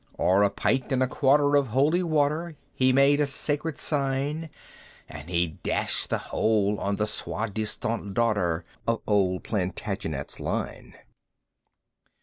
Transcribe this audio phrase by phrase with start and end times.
[0.17, 4.49] O'er a pint and a quarter of holy water, He made a sacred sign;
[5.07, 10.95] And he dashed the whole on the soi disant daughter Of old Plantagenet's line!